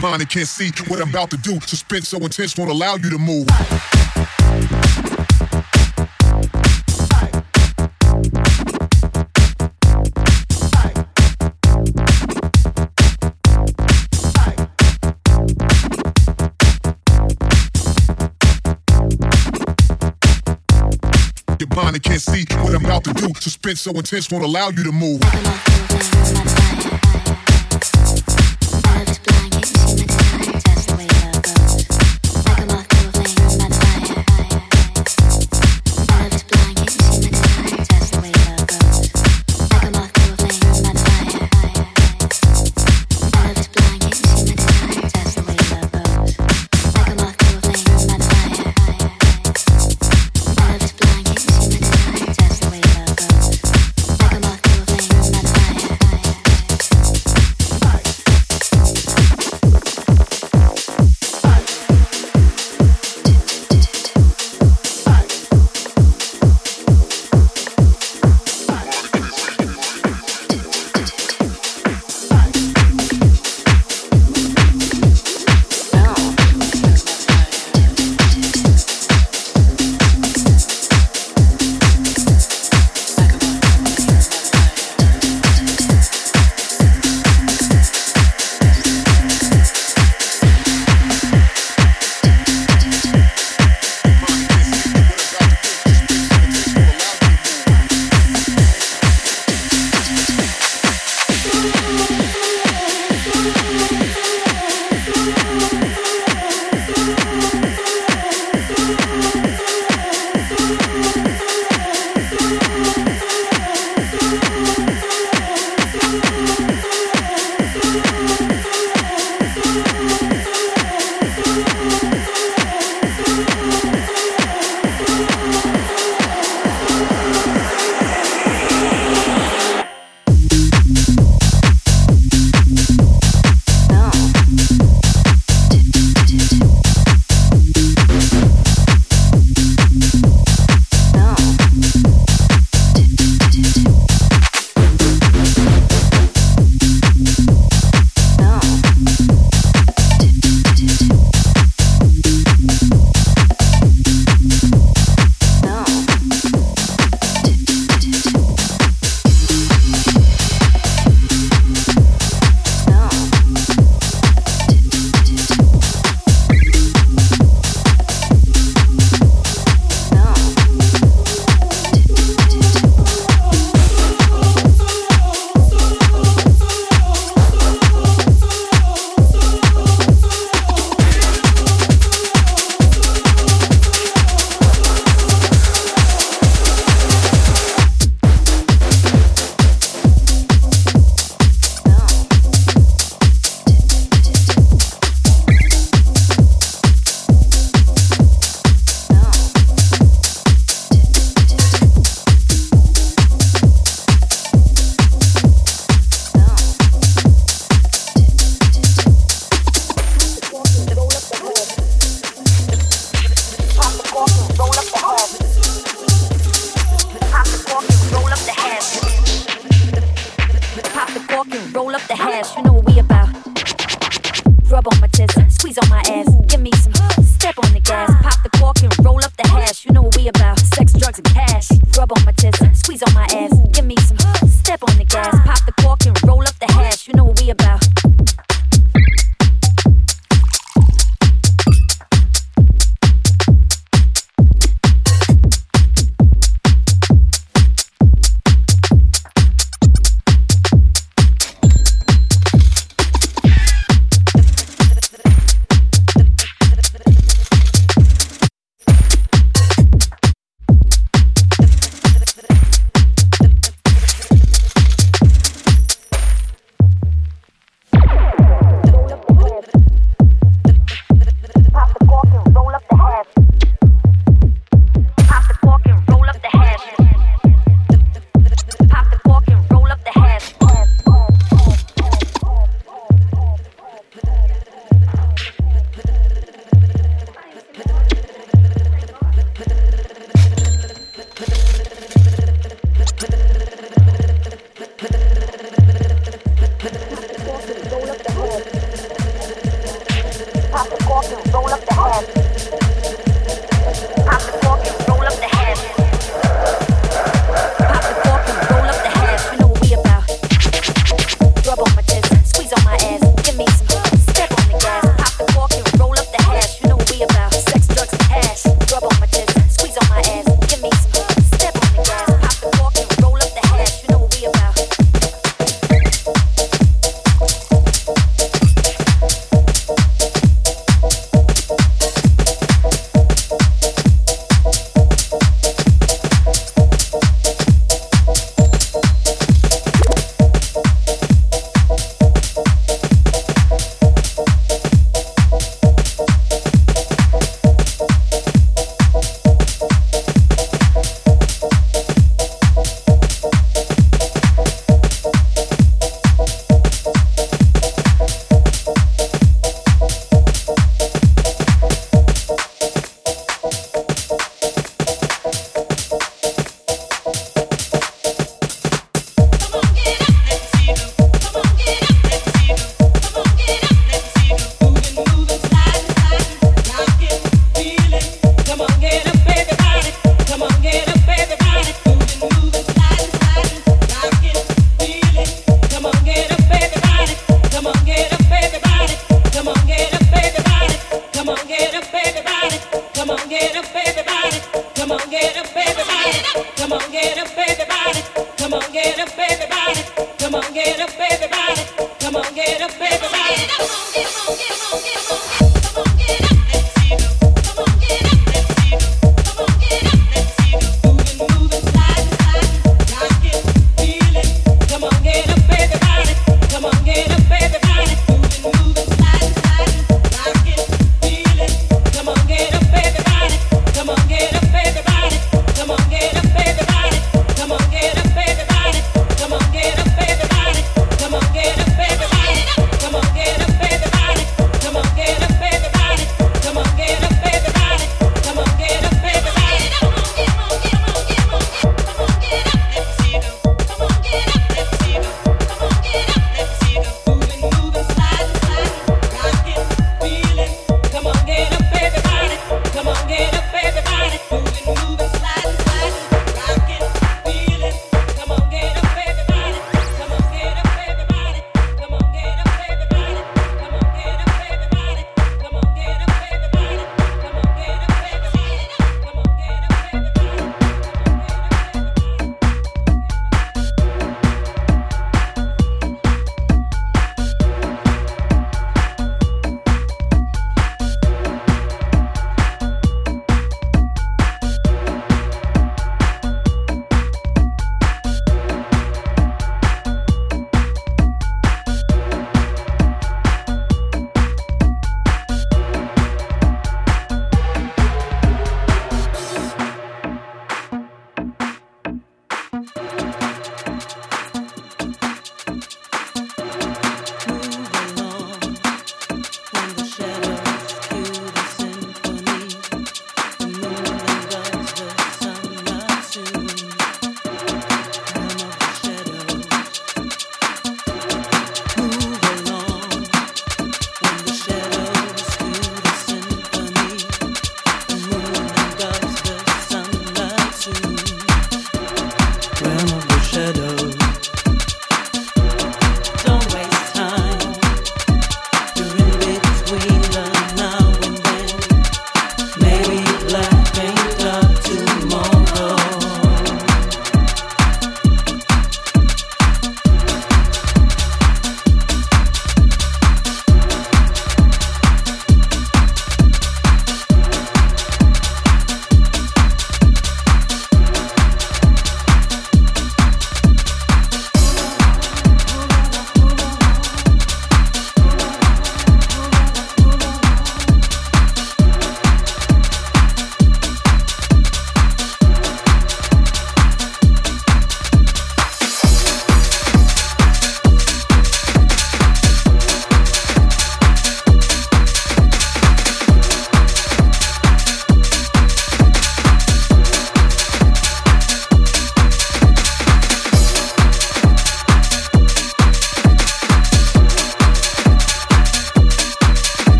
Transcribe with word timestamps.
Blind 0.00 0.22
and 0.22 0.30
can't 0.30 0.48
see 0.48 0.70
what 0.88 0.98
I'm 1.02 1.10
about 1.10 1.30
to 1.30 1.36
do. 1.36 1.60
Suspense 1.60 2.08
so 2.08 2.16
intense 2.16 2.56
won't 2.56 2.70
allow 2.70 2.94
you 2.94 3.10
to 3.10 3.18
move. 3.18 3.46
You're 21.58 21.66
blind 21.68 21.96
and 21.96 22.02
can't 22.02 22.22
see 22.22 22.46
what 22.62 22.74
I'm 22.74 22.86
about 22.86 23.04
to 23.04 23.12
do. 23.12 23.34
Suspense 23.38 23.82
so 23.82 23.90
intense 23.92 24.30
won't 24.30 24.44
allow 24.44 24.70
you 24.70 24.82
to 24.82 24.92
move. 24.92 26.19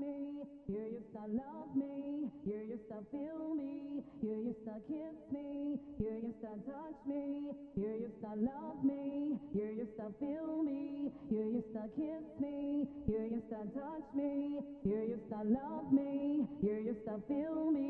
Me, 0.00 0.42
you 0.68 1.02
start 1.10 1.30
love 1.30 1.76
me, 1.76 2.30
you 2.46 2.78
start 2.86 3.04
feel 3.12 3.54
me, 3.54 4.02
you 4.22 4.54
start 4.62 4.82
kiss 4.88 5.18
me, 5.32 5.78
you 5.98 6.34
start 6.40 6.58
touch 6.66 7.00
me, 7.06 7.52
you 7.76 8.10
start 8.18 8.38
love 8.38 8.82
me, 8.84 9.38
you 9.54 9.86
start 9.94 10.12
feel 10.18 10.62
me, 10.62 11.12
you 11.30 11.62
start 11.70 11.90
kiss 11.96 12.26
me, 12.40 12.88
you 13.06 13.42
start 13.48 13.68
touch 13.74 14.08
me, 14.14 14.60
you 14.84 15.20
start 15.28 15.46
love 15.46 15.92
me, 15.92 16.46
you 16.62 16.96
start 17.02 17.20
feel 17.28 17.70
me, 17.70 17.89